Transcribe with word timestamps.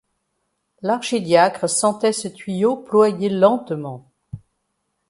L’archidiacre 0.81 1.69
sentait 1.69 2.11
ce 2.11 2.27
tuyau 2.27 2.75
ployer 2.75 3.29
lentement. 3.29 4.11